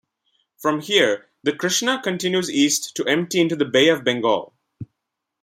From 0.57 0.81
here 0.81 1.29
the 1.43 1.53
Krishna 1.53 2.01
continues 2.01 2.49
east 2.49 2.95
to 2.95 3.05
empty 3.05 3.39
into 3.39 3.55
the 3.55 3.65
Bay 3.65 3.87
of 3.87 4.03
Bengal. 4.03 4.55